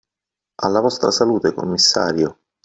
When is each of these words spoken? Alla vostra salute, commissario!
Alla 0.63 0.79
vostra 0.79 1.11
salute, 1.11 1.53
commissario! 1.53 2.39